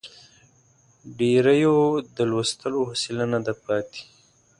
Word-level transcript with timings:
ډېریو 1.17 1.77
د 2.15 2.17
لوستلو 2.31 2.79
حوصله 2.89 3.25
نه 3.33 3.39
ده 3.45 3.53
پاتې. 3.63 4.01